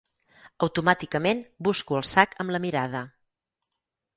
[0.67, 3.03] Automàticament busco el sac amb la mirada.